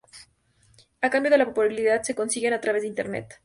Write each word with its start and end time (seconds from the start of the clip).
a 1.01 1.11
cambio 1.11 1.29
de 1.29 1.37
la 1.37 1.45
popularidad 1.45 2.01
que 2.03 2.15
consiguen 2.15 2.53
a 2.53 2.59
través 2.59 2.81
de 2.81 2.87
Internet 2.87 3.35